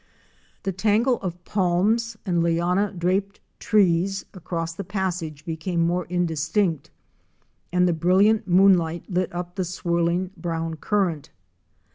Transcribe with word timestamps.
The 0.63 0.71
tangle 0.71 1.17
of 1.19 1.45
palms 1.45 2.17
and 2.25 2.41
liana 2.41 2.91
draped 2.91 3.39
trees 3.59 4.25
across 4.33 4.73
the 4.73 4.83
Passage 4.83 5.45
became 5.45 5.85
more 5.85 6.05
indistinct 6.05 6.89
and 7.71 7.87
the 7.87 7.93
brilliant 7.93 8.47
moon 8.47 8.79
light 8.79 9.07
lit 9.11 9.31
up 9.31 9.53
the 9.53 9.63
swirling 9.63 10.31
brown 10.35 10.77
current. 10.77 11.29